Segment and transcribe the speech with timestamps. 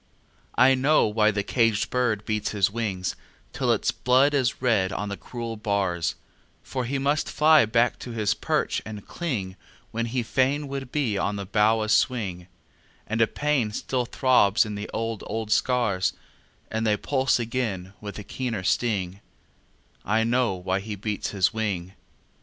[0.55, 3.05] I know why the caged bird beats his wing
[3.53, 6.15] Till its blood is red on the cruel bars;
[6.63, 9.57] For he must fly back to his perch and cling
[9.91, 12.47] When he fain would be on the bough a swing;
[13.05, 16.13] And a pain still throbs in the old, old scars
[16.71, 19.19] And they pulse again with a keener sting
[20.03, 21.93] I know why he beats his wing!